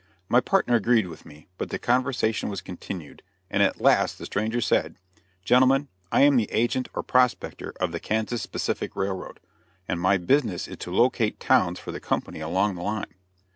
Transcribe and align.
My 0.27 0.41
partner 0.41 0.73
agreed 0.73 1.05
with 1.05 1.27
me, 1.27 1.47
but 1.59 1.69
the 1.69 1.77
conversation 1.77 2.49
was 2.49 2.59
continued, 2.61 3.21
and 3.51 3.61
at 3.61 3.79
last 3.81 4.17
the 4.17 4.25
stranger 4.25 4.59
said: 4.59 4.95
"Gentlemen, 5.45 5.89
I 6.11 6.21
am 6.21 6.37
the 6.37 6.51
agent 6.51 6.89
or 6.95 7.03
prospector 7.03 7.75
of 7.79 7.91
the 7.91 7.99
Kansas 7.99 8.47
Pacific 8.47 8.95
Railroad, 8.95 9.39
and 9.87 10.01
my 10.01 10.17
business 10.17 10.67
is 10.67 10.77
to 10.77 10.91
locate 10.91 11.39
towns 11.39 11.77
for 11.77 11.91
the 11.91 11.99
company 11.99 12.39
along 12.39 12.73
the 12.73 12.81
line." 12.81 13.13